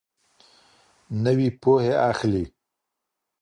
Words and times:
نوي 1.23 1.49
پوهي 1.61 1.93
اخلي 2.09 2.43